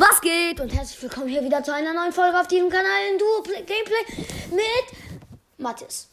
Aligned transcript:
Was 0.00 0.20
geht? 0.20 0.60
Und 0.60 0.72
herzlich 0.72 1.02
willkommen 1.02 1.26
hier 1.26 1.42
wieder 1.42 1.60
zu 1.64 1.74
einer 1.74 1.92
neuen 1.92 2.12
Folge 2.12 2.38
auf 2.38 2.46
diesem 2.46 2.70
Kanal 2.70 3.00
in 3.10 3.18
Duo 3.18 3.42
Play 3.42 3.64
Gameplay 3.64 4.26
mit 4.52 5.58
Mathis. 5.58 6.08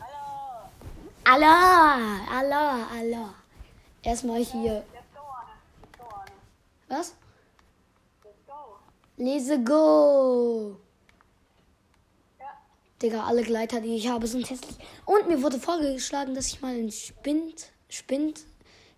Hallo. 0.00 0.70
Allah, 1.24 2.20
Allah, 2.32 2.86
Allah. 2.98 3.34
Erstmal 4.02 4.42
hier. 4.42 4.82
Was? 6.88 7.14
Lese 9.18 9.62
go. 9.62 10.78
Digga, 13.02 13.24
alle 13.24 13.42
Gleiter, 13.42 13.82
die 13.82 13.96
ich 13.96 14.08
habe, 14.08 14.26
sind 14.26 14.48
hässlich. 14.48 14.78
Und 15.04 15.28
mir 15.28 15.42
wurde 15.42 15.60
vorgeschlagen, 15.60 16.34
dass 16.34 16.46
ich 16.46 16.62
mal 16.62 16.74
ein 16.74 16.90
Spind, 16.90 17.72
Spind, 17.90 18.40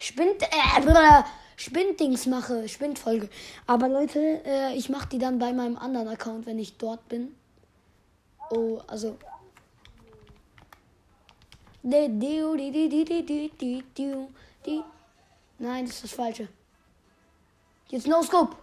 Spind, 0.03 0.43
äh, 0.43 1.23
Spinddings 1.56 2.27
mache, 2.27 2.69
Spindfolge. 2.69 3.29
Aber 3.69 3.88
Leute, 3.88 4.42
äh, 4.45 4.75
ich 4.75 4.88
mache 4.88 5.09
die 5.09 5.19
dann 5.19 5.38
bei 5.38 5.52
meinem 5.52 5.77
anderen 5.77 6.09
Account, 6.09 6.45
wenn 6.47 6.59
ich 6.59 6.77
dort 6.77 7.09
bin. 7.09 7.37
Oh, 8.51 8.80
also. 8.88 9.16
Nein, 15.61 15.87
das 15.87 15.95
ist 15.95 16.05
das 16.05 16.12
Falsche. 16.12 16.48
Jetzt 17.89 18.09
No 18.09 18.23
Scope. 18.23 18.56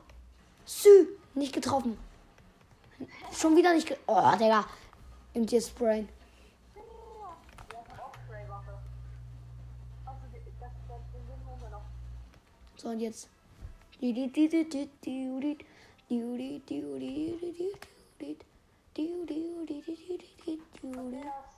Sü, 0.66 1.08
nicht 1.36 1.54
getroffen. 1.54 1.98
Schon 3.34 3.56
wieder 3.56 3.74
nicht 3.74 3.88
ge 3.88 3.96
Oh, 4.08 4.32
Digga. 4.38 4.66
Und 5.34 5.50
jetzt 5.54 5.74
Brain. 5.78 6.10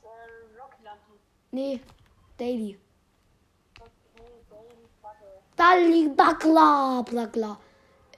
Äh, 0.04 0.59
Rocky 0.59 0.84
Lantern. 0.84 1.20
Nee, 1.52 1.80
Daily. 2.38 2.78
Dali 5.56 6.09
Bakla, 6.09 7.04
Blakla. 7.04 7.58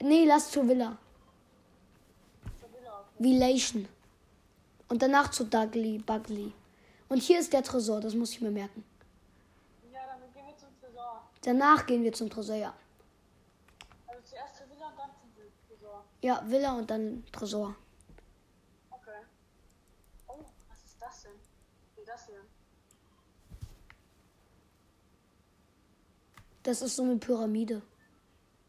Nee, 0.00 0.24
lass 0.24 0.50
zu 0.50 0.66
Villa. 0.66 0.96
Zur 2.58 2.72
Villa. 2.72 3.04
Vilation. 3.18 3.86
Und 4.88 5.02
danach 5.02 5.30
zu 5.30 5.44
Dugly, 5.44 5.98
Bugly. 5.98 6.52
Und 7.08 7.22
hier 7.22 7.38
ist 7.38 7.52
der 7.52 7.62
Tresor, 7.62 8.00
das 8.00 8.14
muss 8.14 8.32
ich 8.32 8.40
mir 8.40 8.50
merken. 8.50 8.82
Ja, 9.92 10.00
dann 10.06 10.20
gehen 10.32 10.46
wir 10.46 10.56
zum 10.56 10.68
Tresor. 10.80 11.22
Danach 11.42 11.86
gehen 11.86 12.02
wir 12.02 12.12
zum 12.12 12.30
Tresor, 12.30 12.56
ja. 12.56 12.74
Also 14.06 14.22
zuerst 14.24 14.56
zur 14.56 14.66
Villa 14.70 14.86
und 14.88 14.98
dann 14.98 15.10
zum 15.20 15.30
Tresor. 15.68 16.04
Ja, 16.24 16.42
Villa 16.46 16.72
und 16.72 16.88
dann 16.90 17.22
Tresor. 17.32 17.76
Okay. 18.90 19.10
Oh, 20.26 20.42
was 20.70 20.84
ist 20.86 20.96
das 20.98 21.22
denn? 21.24 21.32
Wie 21.96 22.04
das 22.06 22.26
hier? 22.26 22.40
Das 26.62 26.80
ist 26.80 26.96
so 26.96 27.02
eine 27.02 27.18
Pyramide. 27.18 27.82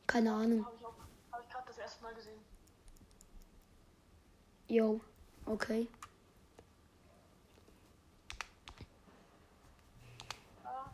Keine 0.05 0.33
Ahnung. 0.33 0.65
Habe 0.65 0.75
ich 0.75 0.83
habe 0.83 1.43
ich 1.43 1.49
gerade 1.49 1.67
das 1.67 1.77
erste 1.77 2.03
Mal 2.03 2.13
gesehen. 2.13 2.41
Yo, 4.67 4.99
okay. 5.45 5.87
Hab, 10.65 10.93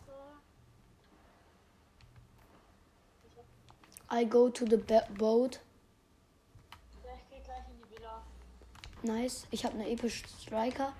I 4.12 4.26
go 4.26 4.50
to 4.50 4.66
the 4.68 4.78
boat. 5.18 5.60
ja, 7.12 7.18
ich 7.18 7.30
gehe 7.30 7.42
gleich 7.42 7.66
in 7.70 7.78
die 7.78 7.96
Villa. 7.96 8.24
Nice. 9.04 9.48
Ich 9.50 9.66
habe 9.66 9.76
eine 9.76 9.90
epische 9.90 10.28
Striker. 10.42 10.94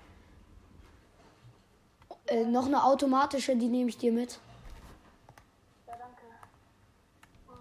Äh, 2.26 2.44
noch 2.44 2.66
eine 2.66 2.82
automatische, 2.84 3.56
die 3.56 3.68
nehme 3.68 3.90
ich 3.90 3.98
dir 3.98 4.12
mit. 4.12 4.40
Ja, 5.86 5.94
danke. 5.96 6.22
Oh, 7.46 7.52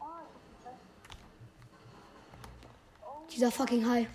oh. 0.00 0.04
Oh, 3.02 3.26
Dieser 3.30 3.52
fucking 3.52 3.88
High. 3.88 4.08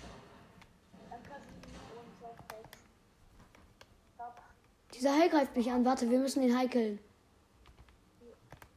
Dieser 4.94 5.18
High 5.18 5.30
greift 5.30 5.56
mich 5.56 5.70
an. 5.70 5.84
Warte, 5.84 6.08
wir 6.08 6.18
müssen 6.18 6.42
den 6.42 6.56
High 6.56 6.70
killen. 6.70 6.98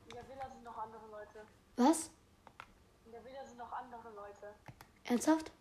In 0.08 0.16
der 0.16 0.28
Villa 0.28 0.50
sind 0.50 0.64
noch 0.64 0.78
andere 0.78 1.04
Leute. 1.12 1.46
Was? 1.76 2.10
In 3.06 3.12
der 3.12 3.24
Villa 3.24 3.46
sind 3.46 3.58
noch 3.58 3.72
andere 3.72 4.10
Leute. 4.16 4.48
Ernsthaft? 5.04 5.52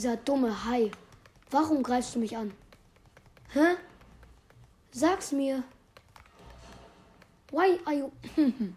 Dieser 0.00 0.16
dumme 0.16 0.64
Hai. 0.64 0.90
Warum 1.50 1.82
greifst 1.82 2.14
du 2.14 2.20
mich 2.20 2.34
an? 2.34 2.54
Hä? 3.52 3.76
Sag's 4.92 5.30
mir. 5.30 5.62
Why 7.50 7.78
are 7.84 7.94
you... 7.94 8.10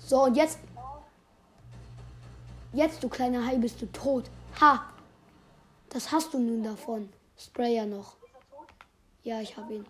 so, 0.00 0.24
und 0.24 0.34
jetzt... 0.34 0.58
Jetzt, 2.72 3.04
du 3.04 3.08
kleiner 3.08 3.46
Hai, 3.46 3.56
bist 3.58 3.80
du 3.80 3.86
tot. 3.92 4.28
Ha! 4.60 4.92
Das 5.90 6.10
hast 6.10 6.34
du 6.34 6.40
nun 6.40 6.64
davon. 6.64 7.08
Sprayer 7.38 7.86
noch. 7.86 8.16
Ist 8.16 8.34
er 8.34 8.40
tot? 8.50 8.66
Ja, 9.22 9.40
ich 9.40 9.56
hab 9.56 9.70
ihn. 9.70 9.86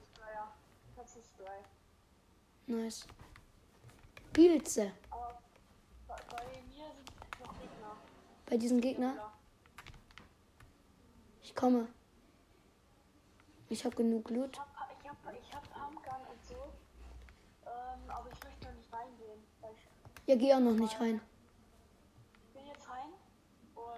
Nice. 2.66 3.06
Pilze. 4.34 4.92
Aber 5.08 5.40
bei, 6.06 6.14
bei 6.30 6.44
mir 6.68 6.84
sind 6.94 7.08
noch 7.40 7.52
Gegner. 7.60 7.96
Bei 8.48 8.56
diesem 8.56 8.80
Gegner. 8.80 9.14
Ja. 9.14 9.32
Ich 11.42 11.54
komme. 11.54 11.88
Ich 13.68 13.84
hab 13.84 13.94
genug 13.96 14.30
Loot. 14.30 14.52
Ich 14.52 14.58
hab, 14.58 14.90
ich 15.02 15.08
hab, 15.08 15.34
ich 15.42 15.54
hab 15.54 15.62
Pumpgun 15.70 16.26
und 16.32 16.44
so. 16.46 16.54
Ähm, 17.66 18.10
aber 18.10 18.28
ich 18.32 18.42
möchte 18.44 18.66
noch 18.68 18.74
nicht 18.74 18.92
reingehen. 18.92 19.40
Weil 19.60 19.72
ich, 19.72 20.26
Ja, 20.26 20.36
geh 20.36 20.54
auch 20.54 20.60
noch 20.60 20.72
nicht 20.74 20.98
rein. 21.00 21.20
ich 22.46 22.52
bin 22.54 22.66
jetzt 22.66 22.88
rein. 22.88 23.10
Oh, 23.76 23.92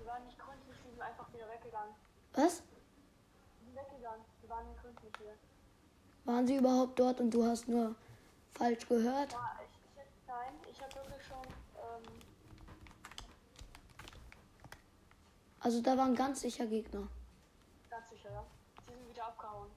die 0.00 0.06
waren 0.06 0.24
nicht 0.26 0.38
gründlich, 0.38 0.76
die 0.84 0.90
sind 0.90 1.00
einfach 1.00 1.32
wieder 1.32 1.48
weggegangen. 1.48 1.94
Was? 2.34 2.62
Die 3.60 3.64
sind 3.64 3.76
weggegangen. 3.76 4.24
Die 4.42 4.48
waren 4.50 4.68
nicht 4.68 4.82
gründlich 4.82 5.12
hier. 5.18 5.34
Waren 6.24 6.46
sie 6.46 6.56
überhaupt 6.56 6.98
dort 6.98 7.20
und 7.20 7.30
du 7.32 7.44
hast 7.44 7.68
nur 7.68 7.94
falsch 8.52 8.86
gehört? 8.86 9.32
Ja, 9.32 9.58
ich, 9.64 10.02
ich, 10.02 10.28
nein, 10.28 10.52
ich 10.70 10.80
habe 10.80 10.94
wirklich 10.94 11.26
schon, 11.26 11.42
ähm, 11.76 12.20
Also 15.62 15.80
da 15.80 15.96
waren 15.96 16.14
ganz 16.14 16.40
sicher 16.40 16.66
Gegner. 16.66 17.06
ganz 17.88 18.10
sicher, 18.10 18.30
ja. 18.32 18.44
Die 18.88 18.94
sind 18.94 19.08
wieder 19.08 19.26
abgehauen. 19.26 19.70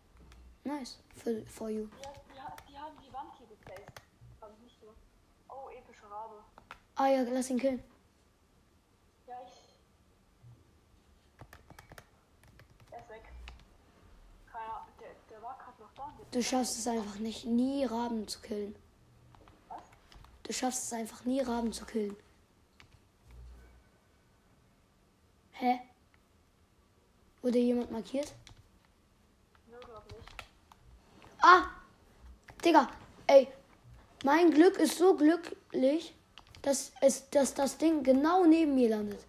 Nice. 0.63 0.97
For, 1.15 1.31
for 1.45 1.69
you. 1.69 1.85
Die, 1.85 2.33
die, 2.33 2.71
die 2.71 2.77
haben 2.77 2.97
die 2.99 3.13
Wand 3.13 3.31
hier 3.37 3.45
geplaced. 3.47 4.01
Aber 4.41 4.53
nicht 4.63 4.79
so. 4.81 4.87
Oh, 5.47 5.69
epische 5.69 6.09
Rabe. 6.09 6.43
Ah 6.95 7.07
ja, 7.07 7.21
lass 7.21 7.51
ihn 7.51 7.59
killen. 7.59 7.83
Ja, 9.27 9.35
ich. 9.45 9.77
Er 12.91 12.99
ist 12.99 13.09
weg. 13.09 13.23
Keiner, 14.51 14.87
der, 14.99 15.09
der 15.29 15.43
war 15.43 15.55
gerade 15.59 15.81
noch 15.83 15.93
da. 15.95 16.13
Du 16.31 16.41
schaffst 16.41 16.79
es 16.79 16.87
einfach 16.87 17.19
nicht, 17.19 17.45
nie 17.45 17.85
Raben 17.85 18.27
zu 18.27 18.39
killen. 18.41 18.75
Was? 19.67 19.83
Du 20.41 20.51
schaffst 20.51 20.85
es 20.85 20.93
einfach 20.93 21.25
nie, 21.25 21.41
Raben 21.41 21.71
zu 21.71 21.85
killen. 21.85 22.17
Hä? 25.59 25.79
Wurde 27.41 27.59
jemand 27.59 27.91
markiert? 27.91 28.33
Nö, 29.67 29.77
glaub 29.79 30.05
nicht. 30.11 30.29
Ah! 31.41 31.63
Digga, 32.63 32.89
ey. 33.27 33.47
Mein 34.23 34.49
Glück 34.49 34.77
ist 34.77 34.97
so 34.97 35.15
glücklich, 35.15 36.15
dass, 36.63 36.91
es, 37.01 37.29
dass 37.29 37.53
das 37.53 37.77
Ding 37.77 38.01
genau 38.01 38.43
neben 38.45 38.73
mir 38.73 38.89
landet. 38.89 39.23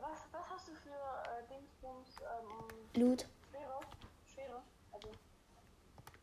Was, 0.00 0.20
was 0.32 0.48
hast 0.48 0.68
du 0.68 0.72
für 0.72 0.90
äh, 0.90 1.46
Dingsbums, 1.50 2.16
ähm, 2.22 3.02
Loot. 3.02 3.26
Schwere? 3.50 3.80
Schwere? 4.24 4.62
Also. 4.92 5.08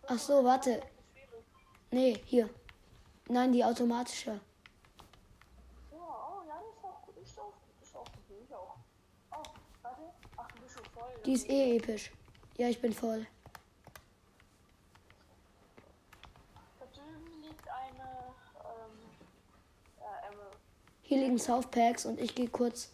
Ach 0.07 0.17
so, 0.17 0.43
warte. 0.43 0.81
Nee, 1.91 2.21
hier. 2.25 2.49
Nein, 3.27 3.51
die 3.51 3.63
automatische. 3.63 4.31
Ja, 5.91 5.97
oh, 5.97 6.41
ja, 6.47 6.59
das 6.59 6.75
ist 6.75 6.83
auch 6.83 7.01
gut. 7.03 7.17
Ist 7.17 7.39
auch, 7.39 7.53
ist 7.81 7.95
auch 7.95 8.05
gut. 8.05 8.37
Ich 8.43 8.55
auch. 8.55 8.77
Oh, 9.31 9.43
warte. 9.83 10.01
Ach, 10.37 10.47
du 10.47 10.61
bist 10.61 10.73
schon 10.75 10.85
voll. 10.85 11.08
Die 11.25 11.33
ist 11.33 11.49
eh 11.49 11.77
episch. 11.77 12.11
Ja, 12.57 12.67
ich 12.69 12.81
bin 12.81 12.93
voll. 12.93 13.25
Da 16.79 16.85
drüben 16.93 17.41
liegt 17.41 17.67
eine, 17.67 18.09
ähm, 18.63 18.97
ja, 19.99 20.29
Emerald. 20.29 20.57
Hier 21.03 21.17
liegen 21.19 21.37
Southpacks 21.37 22.05
und 22.05 22.19
ich 22.19 22.33
gehe 22.35 22.49
kurz 22.49 22.91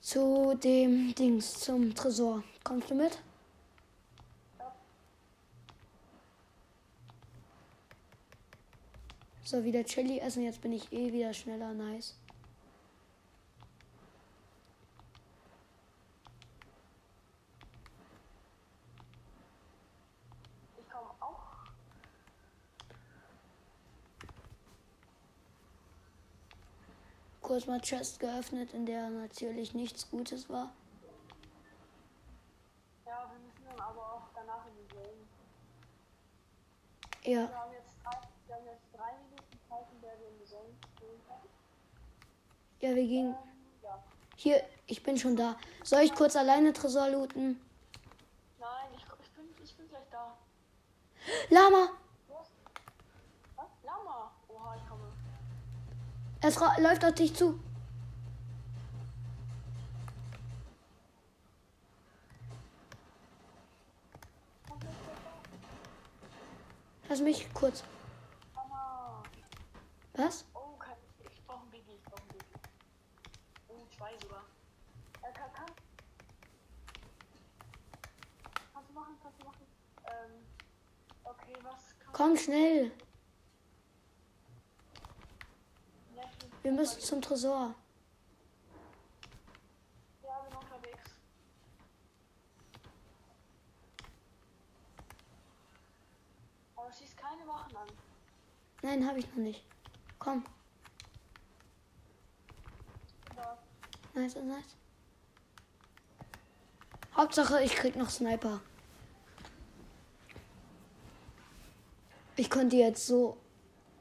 Zu 0.00 0.54
dem 0.62 1.14
Dings, 1.14 1.60
zum 1.60 1.94
Tresor. 1.94 2.44
Kommst 2.62 2.90
du 2.90 2.94
mit? 2.94 3.18
So, 9.44 9.64
wieder 9.64 9.84
Chili 9.84 10.18
essen. 10.18 10.42
Jetzt 10.42 10.60
bin 10.60 10.72
ich 10.72 10.92
eh 10.92 11.12
wieder 11.12 11.32
schneller. 11.32 11.72
Nice. 11.72 12.16
Kurz 27.44 27.66
mal 27.66 27.78
Chest 27.78 28.20
geöffnet, 28.20 28.72
in 28.72 28.86
der 28.86 29.10
natürlich 29.10 29.74
nichts 29.74 30.10
Gutes 30.10 30.48
war. 30.48 30.72
Ja, 33.04 33.30
wir 33.30 33.38
müssen 33.38 33.64
dann 33.66 33.80
aber 33.80 34.00
auch 34.00 34.22
danach 34.34 34.64
in 34.66 34.72
die 34.76 34.88
Game. 34.94 35.28
Ja, 37.22 37.46
Wir 37.50 37.54
haben 37.54 37.72
jetzt 37.74 37.96
drei, 38.02 38.18
wir 38.46 38.54
haben 38.54 38.64
jetzt 38.64 38.86
drei 38.96 39.12
Minuten 39.18 39.58
Zeit, 39.68 39.84
in 39.92 40.00
der 40.00 40.18
wir 40.20 40.28
in 40.28 40.38
die 40.38 40.44
Zone 40.46 40.70
gehen 40.98 41.20
können. 41.28 41.48
ja, 42.80 42.94
wir 42.96 43.06
gingen. 43.06 43.34
Ähm, 43.34 43.38
ja. 43.82 44.02
Hier, 44.36 44.64
ich 44.86 45.02
bin 45.02 45.18
schon 45.18 45.36
da. 45.36 45.56
Soll 45.82 46.00
ich 46.00 46.14
kurz 46.14 46.36
alleine 46.36 46.72
Tresor 46.72 47.10
looten? 47.10 47.60
Nein, 48.58 48.88
ich, 48.96 49.02
ich, 49.02 49.30
bin, 49.32 49.44
ich 49.62 49.76
bin 49.76 49.86
gleich 49.88 50.08
da. 50.10 50.34
Lama! 51.50 51.90
Was? 52.28 53.68
Lama. 53.84 54.32
Oha, 54.48 54.76
ich 54.76 54.88
komme. 54.88 55.12
Es 56.46 56.60
läuft 56.60 57.02
auf 57.02 57.14
dich 57.14 57.34
zu. 57.34 57.58
Lass 67.08 67.20
mich 67.22 67.48
kurz. 67.54 67.82
Lama. 68.54 69.22
Was? 70.12 70.44
Oh, 70.52 70.76
kann, 70.78 70.92
ich 71.32 71.42
brauche 71.46 71.62
ein 71.62 71.70
Baby, 71.70 71.92
ich 71.96 72.02
brauche 72.04 72.20
ein 72.20 72.28
Baby. 72.28 72.44
Oh, 73.68 73.86
zwei 73.96 74.10
sogar. 74.20 74.44
Kann, 75.22 75.32
kann. 75.32 75.66
Kannst 78.74 78.90
du 78.90 78.92
machen, 78.92 79.16
kannst 79.22 79.40
du 79.40 79.46
machen. 79.46 79.66
Ähm, 80.08 80.46
okay, 81.24 81.54
was 81.62 81.98
kann 82.00 82.12
Komm 82.12 82.36
schnell. 82.36 82.92
Ja, 86.64 86.70
müssen 86.84 87.00
zum 87.00 87.22
Tresor. 87.22 87.74
ja, 90.22 90.38
bin 90.40 90.54
unterwegs. 90.58 91.10
Aber 96.76 96.92
schießt 96.92 97.16
keine 97.16 97.46
Wachen 97.46 97.74
an. 97.76 97.88
Nein, 98.82 99.06
habe 99.06 99.18
ich 99.18 99.28
noch 99.28 99.36
nicht. 99.36 99.64
Komm. 100.18 100.44
Ja. 103.36 103.58
Nice, 104.14 104.34
nice. 104.36 104.76
Hauptsache, 107.16 107.62
ich 107.62 107.74
krieg 107.76 107.96
noch 107.96 108.10
Sniper. 108.10 108.60
Ich 112.36 112.50
könnte 112.50 112.76
jetzt 112.76 113.06
so. 113.06 113.38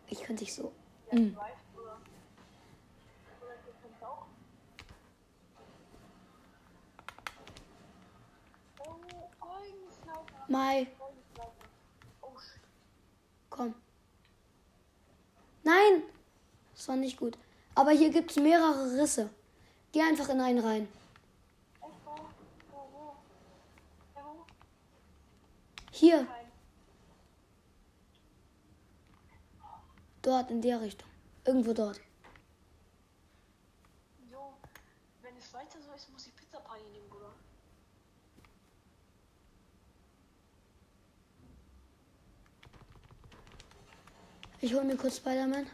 Ich 0.10 0.22
könnte 0.24 0.44
dich 0.44 0.54
so. 0.54 0.74
Ja, 1.12 1.20
Mm. 1.20 1.28
ich 1.28 1.36
weiß, 1.38 1.54
oder? 1.76 1.98
Oder 3.42 3.54
ihr 3.68 3.74
könnt 3.82 4.04
auch. 4.04 4.26
Oh, 8.80 8.96
ein 9.46 9.92
Sniper. 10.02 10.43
Mai, 10.54 10.86
komm. 13.50 13.74
Nein! 15.64 16.04
Das 16.76 16.88
war 16.88 16.96
nicht 16.96 17.18
gut. 17.18 17.40
Aber 17.74 17.90
hier 17.90 18.12
gibt 18.12 18.30
es 18.30 18.38
mehrere 18.38 19.02
Risse. 19.02 19.32
Geh 19.92 20.04
einfach 20.04 20.30
in 20.30 20.40
einen 20.40 20.60
rein. 20.60 20.88
Hier, 25.90 26.28
dort, 30.22 30.52
in 30.52 30.62
der 30.62 30.82
Richtung. 30.82 31.10
Irgendwo 31.46 31.74
dort. 31.74 32.00
Jo, 34.32 34.54
wenn 35.24 35.36
es 35.36 35.52
weiter 35.52 35.80
so 35.82 35.92
ist, 35.94 36.12
muss 36.12 36.28
ich 36.28 36.36
Pizza 36.36 36.60
Party 36.60 36.84
nehmen, 36.92 37.10
Bruder. 37.10 37.34
Ich 44.63 44.74
hol 44.74 44.86
mir 44.86 44.95
kurz 44.95 45.18
Spider-Man. 45.18 45.68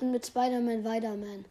Und 0.00 0.10
mit 0.10 0.26
Spider-Man 0.26 0.84
Weiterman. 0.84 1.44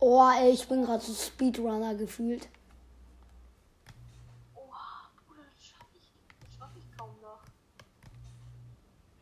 Oh, 0.00 0.28
ey, 0.36 0.50
ich 0.50 0.66
bin 0.66 0.84
gerade 0.84 1.04
so 1.04 1.14
Speedrunner 1.14 1.94
gefühlt. 1.94 2.48
Oha, 4.56 5.10
Bruder, 5.24 5.42
das 5.54 5.64
schaff 5.64 5.86
ich, 5.94 6.12
das 6.40 6.56
schaff 6.58 6.70
ich 6.76 6.98
kaum 6.98 7.14
noch. 7.22 7.44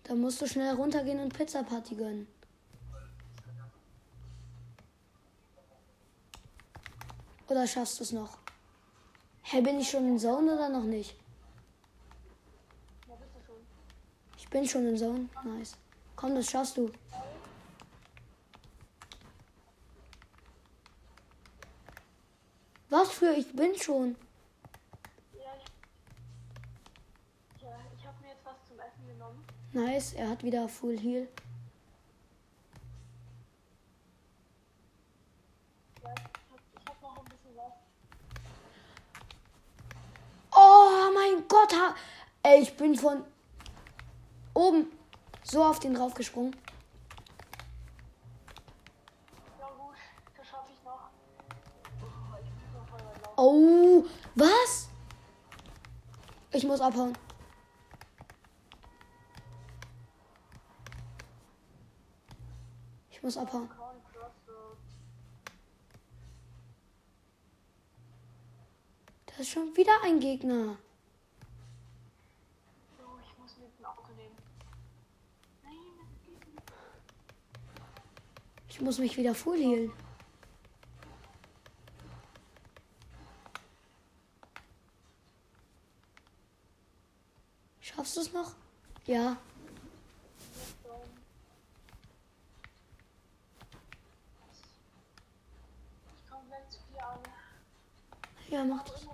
Da 0.04 0.16
musst 0.32 0.40
du 0.40 0.46
schnell 0.46 0.75
runtergehen 0.75 1.20
und 1.20 1.37
Pizza 1.37 1.62
Party 1.62 1.94
gönnen. 1.94 2.26
Oder 7.49 7.67
schaffst 7.67 8.00
du 8.00 8.05
es 8.05 8.12
noch? 8.12 8.38
Hä, 9.43 9.61
bin 9.61 9.79
ich 9.79 9.90
schon 9.90 10.08
in 10.08 10.19
Zone 10.19 10.55
oder 10.55 10.70
noch 10.70 10.84
nicht? 10.84 11.14
Ich 14.38 14.49
bin 14.49 14.67
schon 14.67 14.87
in 14.87 14.96
Zone. 14.96 15.29
Nice. 15.44 15.76
Komm, 16.17 16.35
das 16.35 16.50
schaffst 16.50 16.78
du. 16.78 16.90
Was 22.88 23.11
für? 23.11 23.35
Ich 23.35 23.54
bin 23.54 23.75
schon. 23.76 24.16
Ja, 25.35 25.52
ich. 25.59 25.64
Ja, 27.62 27.76
ich 27.99 28.07
habe 28.07 28.18
mir 28.23 28.30
jetzt 28.30 28.47
was 28.47 28.57
zum 28.66 28.78
Essen 28.78 29.07
genommen. 29.07 29.45
Nice, 29.75 30.12
er 30.12 30.29
hat 30.29 30.45
wieder 30.45 30.69
Full 30.69 30.99
Heal. 30.99 31.29
Oh 40.55 41.11
mein 41.14 41.49
Gott, 41.49 41.73
ey, 42.43 42.61
ich 42.61 42.76
bin 42.76 42.95
von 42.95 43.25
oben 44.52 44.93
so 45.43 45.64
auf 45.64 45.81
den 45.81 45.95
weit 45.95 46.19
laufen. 46.19 46.55
Oh, 53.37 54.05
was? 54.35 54.91
Ich 56.50 56.64
muss 56.64 56.83
abhauen. 56.83 57.17
Ich 63.23 63.25
muss 63.25 63.37
abhauen. 63.37 63.71
Da 69.26 69.35
ist 69.38 69.49
schon 69.49 69.76
wieder 69.76 69.93
ein 70.02 70.19
Gegner. 70.19 70.76
So, 72.99 73.05
ich 73.23 73.38
muss 73.38 73.57
mit 73.59 73.79
dem 73.79 73.85
Auto 73.87 74.12
nehmen. 74.17 74.35
Nein, 75.62 75.73
das 76.00 76.09
geht 76.26 76.45
nicht. 76.52 76.73
Ich 78.69 78.81
muss 78.81 78.99
mich 78.99 79.17
wieder 79.17 79.37
full 79.37 79.57
healen. 79.57 79.93
Schaffst 87.81 88.17
du 88.17 88.21
es 88.23 88.33
noch? 88.33 88.55
Ja. 89.07 89.37
So. 90.83 91.05
Ich 96.17 96.29
komme 96.31 96.45
gleich 96.49 96.69
zu 96.69 96.79
dir 96.93 97.07
an. 97.07 97.19
Ja, 98.62 98.69
mach 98.69 98.85
Aber 98.85 98.90
das. 98.92 99.09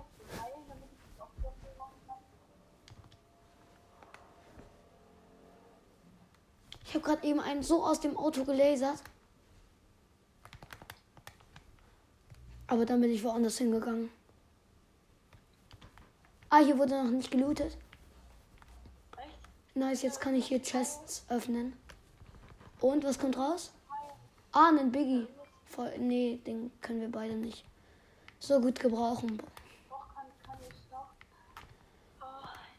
ich 6.85 6.93
habe 6.95 7.05
gerade 7.05 7.27
eben 7.27 7.39
einen 7.39 7.63
so 7.63 7.83
aus 7.83 7.99
dem 7.99 8.15
Auto 8.15 8.45
gelasert. 8.45 9.01
Aber 12.67 12.85
dann 12.85 13.01
bin 13.01 13.09
ich 13.09 13.23
woanders 13.23 13.57
hingegangen. 13.57 14.11
Ah, 16.51 16.59
hier 16.59 16.77
wurde 16.77 17.03
noch 17.03 17.09
nicht 17.09 17.31
gelootet. 17.31 17.75
Nice, 19.73 20.03
jetzt 20.03 20.19
kann 20.21 20.35
ich 20.35 20.47
hier 20.47 20.61
Chests 20.61 21.25
öffnen. 21.29 21.73
Und 22.81 23.03
was 23.03 23.17
kommt 23.17 23.37
raus? 23.37 23.71
Ah, 24.51 24.69
einen 24.69 24.91
Biggie. 24.91 25.27
Voll, 25.65 25.97
nee, 25.97 26.39
den 26.45 26.71
können 26.81 27.01
wir 27.01 27.11
beide 27.11 27.35
nicht 27.35 27.68
so 28.39 28.59
gut 28.59 28.79
gebrauchen. 28.79 29.37
Doch, 29.89 30.13
kann, 30.13 30.25
kann 30.45 30.57
ich 30.61 30.91
noch. 30.91 31.09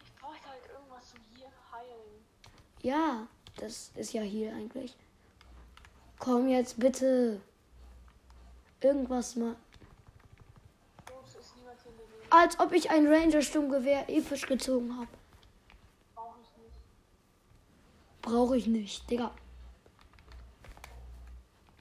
Ich 0.05 0.15
bräuchte 0.17 0.73
irgendwas 0.73 1.11
zum 1.11 1.21
hier 1.37 1.51
heilen. 1.73 2.25
Ja, 2.83 3.27
das 3.57 3.93
ist 3.95 4.13
ja 4.13 4.23
hier 4.23 4.53
eigentlich. 4.55 4.97
Komm 6.19 6.49
jetzt 6.49 6.79
bitte. 6.79 7.41
Irgendwas 8.81 9.37
mal. 9.37 9.57
Als 12.31 12.59
ob 12.61 12.73
ich 12.73 12.91
ein 12.91 13.07
Ranger-Sturmgewehr 13.07 14.09
episch 14.09 14.47
gezogen 14.47 14.97
habe. 14.97 15.09
Brauche 16.15 16.39
ich 16.41 16.57
nicht. 16.63 16.81
Brauche 18.23 18.57
ich 18.57 18.67
nicht, 18.69 19.11
Digga. 19.11 19.33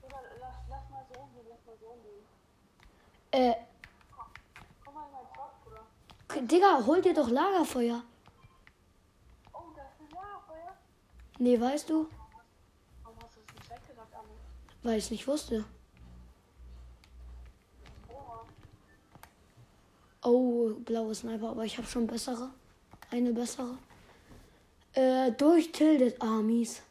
Oder 0.02 0.22
lass, 0.40 0.56
lass 0.70 0.90
mal 0.90 1.06
so 1.14 1.20
umgehen, 1.22 1.46
lass 1.50 1.66
mal 1.68 1.78
so 1.80 1.86
umgehen. 1.86 2.26
Äh, 3.32 3.54
Digga, 6.42 6.86
hol 6.86 7.02
dir 7.02 7.14
doch 7.14 7.30
Lagerfeuer. 7.30 8.02
Oh, 9.54 9.60
da 9.76 9.82
ist 9.84 10.12
Lagerfeuer. 10.14 10.76
Nee, 11.38 11.60
weißt 11.60 11.90
du? 11.90 12.08
Warum 13.04 13.18
hast 13.22 13.36
du 13.36 13.42
das 13.46 13.56
nicht 13.56 13.70
weggesagt, 13.70 14.14
Anne? 14.14 14.30
Weil 14.84 14.98
ich 14.98 15.12
nicht 15.12 15.28
wusste. 15.28 15.66
Oh, 20.24 20.72
blaue 20.86 21.16
Sniper, 21.16 21.50
aber 21.50 21.66
ich 21.66 21.78
habe 21.78 21.88
schon 21.88 22.08
bessere. 22.08 22.50
Eine 23.12 23.32
bessere. 23.32 23.78
Äh, 24.94 25.32
durch 25.32 25.72
Tilted 25.72 26.22
Armies. 26.22 26.82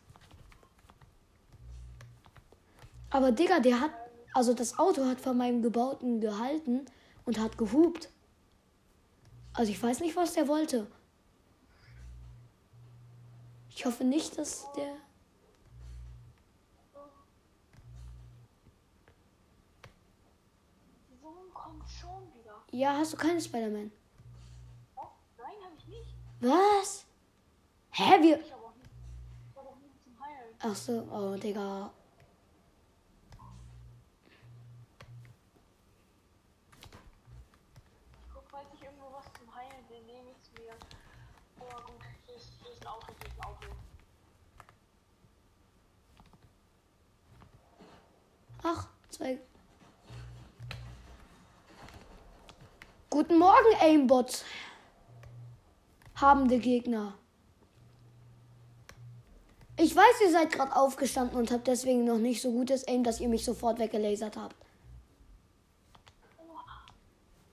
Aber 3.11 3.33
Digga, 3.33 3.61
der 3.61 3.81
hat. 3.81 3.91
Also 4.39 4.55
das 4.55 4.79
Auto 4.79 5.05
hat 5.05 5.21
von 5.21 5.37
meinem 5.37 5.63
Gebauten 5.63 6.21
gehalten 6.21 6.87
und 7.25 7.41
hat 7.41 7.59
gehupt. 7.59 8.09
Also 9.53 9.73
ich 9.73 9.83
weiß 9.83 9.99
nicht, 9.99 10.15
was 10.15 10.35
der 10.35 10.47
wollte. 10.47 10.87
Ich 13.71 13.85
hoffe 13.85 14.05
nicht, 14.05 14.39
dass 14.39 14.71
der. 14.77 14.95
Ja, 22.71 22.97
hast 22.97 23.15
du 23.15 23.17
keinen 23.17 23.41
Spider-Man? 23.41 23.91
Oh, 24.95 25.01
nein, 25.37 25.57
habe 25.65 25.75
ich 25.79 25.87
nicht. 25.89 26.15
Was? 26.39 27.07
Hä, 27.91 28.23
wir. 28.23 28.39
Ich 28.39 28.53
habe 28.53 28.67
auch 28.67 28.77
nicht. 28.77 28.91
Ich 29.51 29.57
habe 29.57 29.69
auch 29.69 29.77
nicht 29.79 30.01
zum 30.05 30.21
Heilen. 30.21 30.55
Ach 30.61 30.77
so, 30.77 31.09
oh, 31.11 31.37
Digga. 31.37 31.91
Ich 38.21 38.35
guck, 38.35 38.45
falls 38.51 38.67
ich 38.75 38.83
irgendwo 38.83 39.07
was 39.13 39.25
zum 39.39 39.55
Heilen 39.55 39.85
sehe, 39.89 40.03
nehme 40.03 40.31
ich 40.31 40.37
es 40.37 40.53
mir. 40.53 40.75
Oh, 41.61 41.65
gut. 41.87 42.03
Hier 42.27 42.37
ist, 42.37 42.53
hier 42.63 42.73
ist 42.73 42.83
ein 42.83 42.89
Auto, 42.89 43.07
hier 43.07 43.29
ist 43.29 43.39
ein 43.39 43.45
Auto. 43.45 43.67
Zwei. 49.19 49.39
Guten 53.11 53.39
Morgen, 53.39 53.75
Aimbots. 53.81 54.45
Habende 56.15 56.59
Gegner. 56.59 57.15
Ich 59.77 59.95
weiß, 59.95 60.21
ihr 60.23 60.31
seid 60.31 60.53
gerade 60.53 60.75
aufgestanden 60.75 61.37
und 61.37 61.51
habt 61.51 61.67
deswegen 61.67 62.05
noch 62.05 62.19
nicht 62.19 62.41
so 62.41 62.53
gutes 62.53 62.87
Aim, 62.87 63.03
dass 63.03 63.21
ihr 63.21 63.29
mich 63.29 63.45
sofort 63.45 63.81
weggelasert 63.81 64.37
habt. 64.37 64.57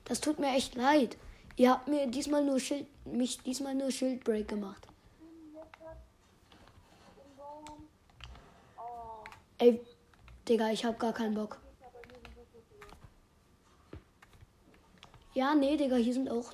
Das 0.03 0.21
tut 0.21 0.37
mir 0.37 0.55
echt 0.55 0.75
leid. 0.75 1.17
Ihr 1.55 1.71
habt 1.71 1.87
mir 1.87 2.05
diesmal 2.05 2.43
nur 2.43 2.59
Schild, 2.59 2.85
mich 3.05 3.41
diesmal 3.41 3.73
nur 3.73 3.89
Schildbreak 3.89 4.47
gemacht. 4.47 4.87
Ey, 9.57 9.79
Digga, 10.47 10.69
ich 10.69 10.85
hab 10.85 10.99
gar 10.99 11.11
keinen 11.11 11.33
Bock. 11.33 11.59
Ja, 15.33 15.55
nee, 15.55 15.75
Digga, 15.75 15.95
hier 15.95 16.13
sind 16.13 16.29
auch 16.29 16.53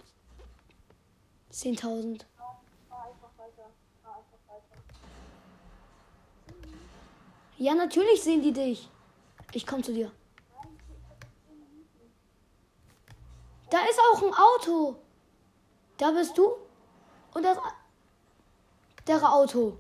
10.000. 1.52 2.24
Fahr 2.38 2.62
fahr 2.90 3.06
einfach 3.06 3.30
weiter. 3.38 3.70
Fahr 4.02 4.18
einfach 4.18 4.38
weiter. 4.48 4.78
Ja, 7.58 7.76
natürlich 7.76 8.24
sehen 8.24 8.42
die 8.42 8.54
dich. 8.54 8.90
Ich 9.54 9.68
komm 9.68 9.84
zu 9.84 9.94
dir. 9.94 10.10
Nein, 10.56 10.78
ich 10.78 11.10
hab 11.10 11.22
jetzt 11.22 11.48
10 11.48 11.60
Minuten. 11.60 12.14
Da 13.70 13.80
ist 13.82 14.00
auch 14.00 14.24
ein 14.24 14.34
Auto. 14.34 14.96
Da 15.98 16.12
bist 16.12 16.38
du 16.38 16.56
und 17.34 17.44
das 17.44 17.58
der 19.06 19.34
Auto. 19.34 19.78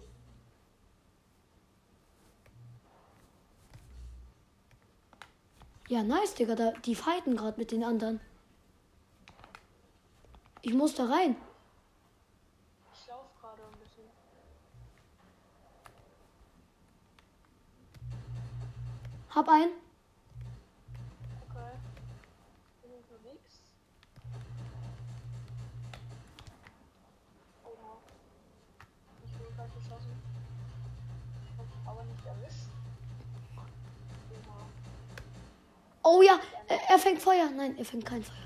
Ja, 5.91 6.03
nice, 6.03 6.35
Digga. 6.35 6.55
Da, 6.55 6.71
die 6.85 6.95
fighten 6.95 7.35
gerade 7.35 7.59
mit 7.59 7.73
den 7.73 7.83
anderen. 7.83 8.21
Ich 10.61 10.73
muss 10.73 10.95
da 10.95 11.03
rein. 11.03 11.35
Ich 12.93 13.07
laufe 13.07 13.27
gerade 13.41 13.61
ein 13.61 13.77
bisschen. 13.77 14.05
Hab 19.35 19.49
einen. 19.49 19.73
Okay. 21.49 21.71
Bin 22.83 22.91
unterwegs. 22.93 23.59
Oha. 27.65 27.97
Ich 29.25 29.39
wurde 29.39 29.53
gerade 29.55 29.71
geschossen. 29.71 30.21
Aber 31.85 32.03
nicht 32.05 32.25
erwischt. 32.25 32.69
Oh 36.03 36.21
ja, 36.21 36.39
er, 36.67 36.99
fängt 36.99 37.21
Feuer. 37.21 37.49
Nein, 37.51 37.77
er 37.77 37.85
fängt 37.85 38.05
kein 38.05 38.23
Feuer. 38.23 38.37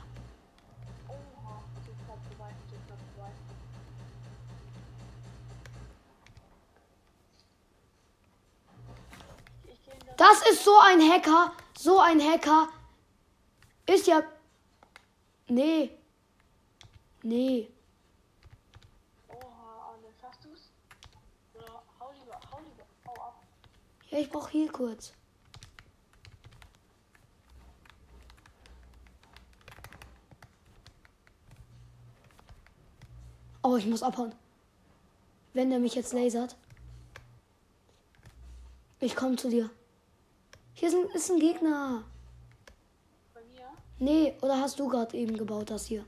Das. 10.18 10.42
Ist 10.50 10.64
so 10.64 10.78
ein 10.78 11.02
Hacker. 11.02 11.52
So 11.78 12.00
ein 12.00 12.22
Hacker. 12.22 12.70
Ist 13.86 14.08
ja. 14.08 14.24
Nee. 15.48 15.92
Nee. 17.22 17.70
Ich 24.12 24.30
brauch 24.30 24.48
hier 24.50 24.72
kurz. 24.72 25.14
Oh, 33.68 33.78
ich 33.78 33.88
muss 33.88 34.04
abhauen. 34.04 34.32
Wenn 35.54 35.72
der 35.72 35.80
mich 35.80 35.96
jetzt 35.96 36.14
lasert. 36.14 36.56
Ich 39.00 39.16
komme 39.16 39.38
zu 39.38 39.50
dir. 39.50 39.72
Hier 40.76 40.90
ist 40.90 40.94
ein, 40.94 41.10
ist 41.16 41.32
ein 41.32 41.40
Gegner. 41.40 42.04
Bei 43.34 43.42
mir? 43.42 43.68
Nee, 43.98 44.36
oder 44.42 44.62
hast 44.62 44.78
du 44.80 44.88
gerade 44.88 45.18
eben 45.18 45.36
gebaut 45.36 45.72
das 45.72 45.88
hier? 45.88 46.06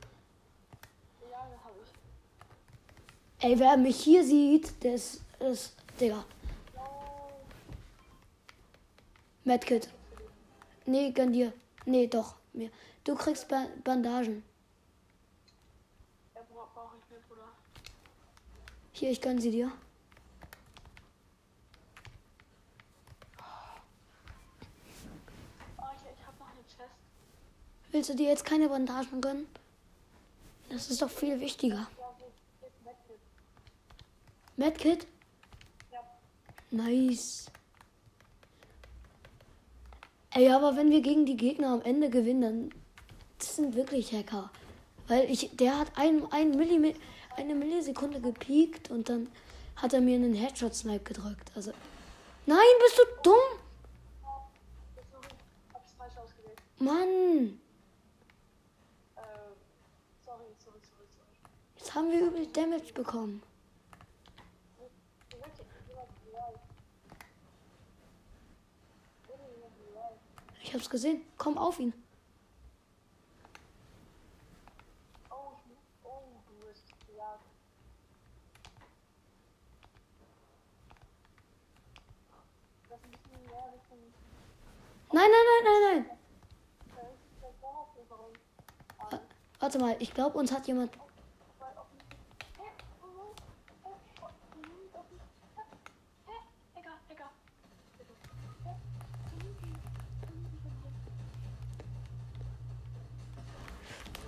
Ja, 1.32 1.48
das 1.50 1.64
habe 1.64 1.80
ich. 1.84 3.44
Ey, 3.44 3.58
wer 3.58 3.76
mich 3.76 4.04
hier 4.04 4.24
sieht, 4.24 4.84
der 4.84 4.94
ist, 4.94 5.22
ist 5.40 5.74
Digga. 6.00 6.24
No. 6.76 6.82
Medkit. 9.46 9.90
Nee, 10.86 11.10
gönn 11.10 11.34
dir. 11.34 11.52
Nee, 11.86 12.06
doch, 12.06 12.36
mir. 12.54 12.70
Du 13.04 13.16
kriegst 13.16 13.48
ba 13.48 13.66
Bandagen. 13.84 14.44
Brauche 16.78 16.90
brauch 16.90 16.98
ich 17.04 17.10
mir, 17.10 17.20
Bruder. 17.28 17.48
Hier, 18.92 19.10
ich 19.10 19.20
gönn 19.20 19.42
sie 19.42 19.50
dir. 19.50 19.72
Oh, 25.80 25.84
ich, 25.96 26.20
ich 26.20 26.28
habe 26.28 26.38
noch 26.38 26.50
eine 26.52 26.62
Chest. 26.68 26.96
Willst 27.92 28.10
du 28.12 28.16
dir 28.16 28.30
jetzt 28.30 28.46
keine 28.46 28.70
Bandagen 28.70 29.22
gönnen? 29.22 29.48
Das 30.70 30.92
ist 30.92 31.02
doch 31.02 31.10
viel 31.10 31.40
wichtiger. 31.40 31.88
Ja? 31.98 32.94
Medkit? 34.56 35.08
Ja. 35.92 36.00
Nice. 36.70 37.50
Ey, 40.30 40.52
aber 40.52 40.76
wenn 40.76 40.92
wir 40.92 41.02
gegen 41.02 41.26
die 41.26 41.38
Gegner 41.38 41.70
am 41.70 41.82
Ende 41.82 42.12
gewinnen, 42.12 42.42
dann 42.42 42.82
das 43.40 43.56
sind 43.56 43.74
wirklich 43.74 44.12
Hacker. 44.14 44.52
Weil 45.08 45.30
ich, 45.30 45.56
der 45.56 45.78
hat 45.78 45.92
ein, 45.96 46.30
ein 46.32 46.52
Millim 46.52 46.94
eine 47.36 47.56
Millisekunde 47.56 48.20
gepiekt 48.20 48.90
und 48.90 49.10
dann 49.10 49.30
hat 49.76 49.94
er 49.94 50.02
mir 50.02 50.16
einen 50.16 50.34
Headshot-Snipe 50.34 51.04
gedrückt. 51.04 51.52
Also. 51.56 51.72
Nein, 52.46 52.58
bist 52.82 52.98
du 52.98 53.04
dumm? 53.24 53.36
Mann! 56.80 57.60
Äh, 59.16 59.22
sorry, 60.24 60.46
sorry, 60.64 60.80
sorry. 60.82 61.08
Jetzt 61.78 61.96
haben 61.96 62.12
wir 62.12 62.22
übel 62.22 62.46
Damage 62.48 62.94
bekommen. 62.94 63.42
Ich 70.68 70.74
hab's 70.74 70.90
gesehen. 70.90 71.22
Komm 71.38 71.58
auf 71.58 71.80
ihn. 71.80 71.94
Oh, 75.30 75.54
ich 75.56 75.66
muss. 75.70 75.78
Oh, 76.04 76.24
du 76.46 76.68
bist 76.68 76.84
real. 77.08 77.40
Das 82.90 83.00
ist 83.00 83.06
ein 83.06 83.12
bisschen 83.12 83.46
mehr 83.46 83.74
Richtung. 83.74 84.14
Nein, 85.12 85.30
nein, 85.32 85.46
nein, 85.64 85.64
nein, 85.64 86.06
nein. 86.06 86.18
Warte 89.60 89.80
mal, 89.80 89.96
ich 90.00 90.14
glaube, 90.14 90.38
uns 90.38 90.52
hat 90.52 90.68
jemand. 90.68 90.92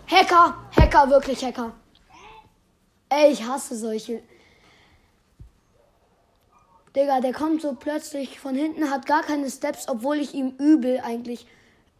Hacker! 0.07 0.55
Hacker, 0.75 1.09
wirklich 1.09 1.43
Hacker. 1.45 1.71
Ey, 3.09 3.31
ich 3.31 3.43
hasse 3.43 3.75
solche. 3.75 4.23
Digga, 6.95 7.21
der 7.21 7.33
kommt 7.33 7.61
so 7.61 7.75
plötzlich 7.75 8.39
von 8.39 8.55
hinten, 8.55 8.89
hat 8.89 9.05
gar 9.05 9.21
keine 9.23 9.49
Steps, 9.49 9.87
obwohl 9.87 10.17
ich 10.17 10.33
ihm 10.33 10.55
übel 10.57 10.99
eigentlich 11.01 11.45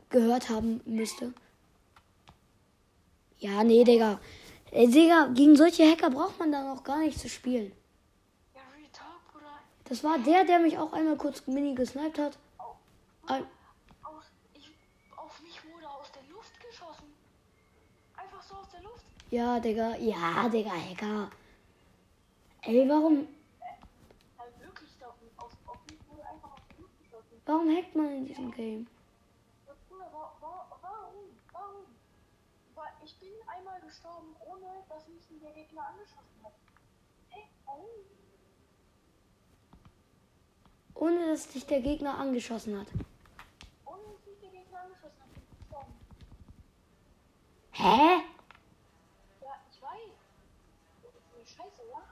gehört 0.10 0.50
haben 0.50 0.82
müsste. 0.86 1.34
Ja, 3.38 3.64
nee, 3.64 3.84
Digga. 3.84 4.20
Ey, 4.72 4.90
Digga, 4.90 5.28
gegen 5.34 5.56
solche 5.56 5.90
Hacker 5.90 6.10
braucht 6.10 6.40
man 6.40 6.52
dann 6.52 6.68
auch 6.68 6.84
gar 6.84 7.00
nicht 7.00 7.20
zu 7.20 7.30
spielen. 7.30 7.72
Das 9.86 10.04
war 10.04 10.20
der, 10.20 10.44
der 10.46 10.60
mich 10.60 10.78
auch 10.78 10.94
einmal 10.94 11.16
kurz 11.18 11.48
mini 11.48 11.74
gesniped 11.74 12.20
hat. 12.20 12.38
Ein- 13.26 13.46
Aus, 14.04 14.26
ich, 14.54 14.70
auf 15.18 15.42
mich 15.42 15.60
wurde 15.74 15.90
aus 15.90 16.12
der 16.12 16.22
Luft 16.32 16.52
geschossen. 16.62 17.06
Einfach 18.16 18.44
so 18.44 18.54
aus 18.56 18.70
der 18.72 18.82
Luft. 18.84 19.04
Ja, 19.32 19.60
Digga. 19.60 19.96
Ja, 19.98 20.48
Digga, 20.50 20.70
Hacker. 20.72 21.32
Ey, 22.62 22.88
warum, 22.88 23.28
Halt 24.38 24.60
wirklich 24.60 24.90
da 25.00 25.08
auf, 25.08 25.54
auf 25.66 25.78
mich 25.90 26.00
wurde 26.08 26.22
einfach 26.28 26.52
aus 26.54 26.62
der 26.70 26.82
Luft 26.82 27.00
geschossen. 27.02 27.39
Warum 27.50 27.76
hackt 27.76 27.96
man 27.96 28.12
in 28.12 28.26
diesem 28.26 28.52
Game? 28.52 28.88
Warum? 29.66 31.18
Warum? 31.52 31.86
Weil 32.76 32.94
ich 33.04 33.18
bin 33.20 33.30
einmal 33.48 33.82
gestorben, 33.82 34.36
ohne 34.46 34.68
dass 34.88 35.08
mich 35.08 35.24
der 35.42 35.52
Gegner 35.52 35.88
angeschossen 35.88 36.44
hat. 36.44 36.54
Warum? 37.66 37.86
Ohne 40.94 41.28
dass 41.28 41.48
dich 41.48 41.66
der 41.66 41.82
Gegner 41.82 42.20
angeschossen 42.20 42.80
hat. 42.80 42.88
Ohne 43.86 44.04
dass 44.14 44.26
mich 44.28 44.40
der 44.42 44.50
Gegner 44.50 44.82
angeschossen 44.82 45.22
hat. 45.22 45.86
Hä? 47.72 48.24
Ja, 49.42 49.56
ich 49.72 49.82
weiß. 49.82 51.56
Scheiße, 51.58 51.82
ja? 51.90 52.04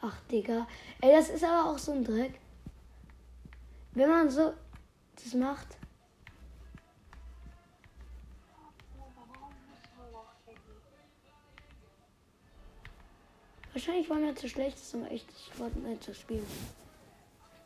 Ach, 0.00 0.20
Digga. 0.30 0.66
Ey, 1.00 1.12
das 1.12 1.28
ist 1.28 1.44
aber 1.44 1.70
auch 1.70 1.78
so 1.78 1.92
ein 1.92 2.02
Dreck. 2.02 2.40
Wenn 3.94 4.10
man 4.10 4.28
so 4.28 4.54
das 5.16 5.34
macht. 5.34 5.76
Wahrscheinlich 13.72 14.08
war 14.08 14.18
mir 14.18 14.34
zu 14.34 14.48
schlecht, 14.48 14.78
das 14.78 14.94
um 14.94 15.04
echt 15.06 15.30
Fortnite 15.52 16.00
zu 16.00 16.14
spielen. 16.14 16.46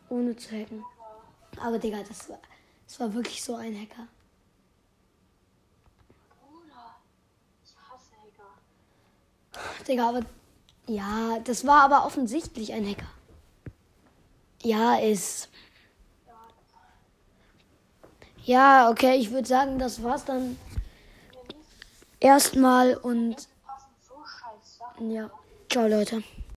Ohne 0.09 0.37
zu 0.37 0.51
hacken. 0.51 0.85
Aber 1.61 1.79
Digga, 1.79 2.03
das 2.03 2.31
war, 2.31 2.38
das 2.87 3.01
war 3.01 3.12
wirklich 3.12 3.43
so 3.43 3.57
ein 3.57 3.79
Hacker. 3.79 4.07
Digga, 9.87 10.09
aber. 10.09 10.21
Ja, 10.87 11.38
das 11.45 11.67
war 11.67 11.83
aber 11.83 12.07
offensichtlich 12.07 12.73
ein 12.73 12.87
Hacker. 12.88 13.11
Ja, 14.62 14.97
ist. 14.97 15.51
Ja, 18.49 18.89
okay, 18.89 19.17
ich 19.17 19.31
würde 19.31 19.47
sagen, 19.47 19.79
das 19.79 20.03
war's 20.03 20.25
dann 20.25 20.57
erstmal 22.19 22.95
und 22.95 23.47
ja. 25.01 25.31
Ciao, 25.69 25.87
Leute. 25.87 26.23